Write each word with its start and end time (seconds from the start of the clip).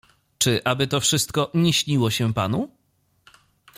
"Czy 0.37 0.63
aby 0.63 0.87
to 0.87 0.99
wszystko 0.99 1.51
nie 1.53 1.73
śniło 1.73 2.11
się 2.11 2.33
panu?" 2.33 2.69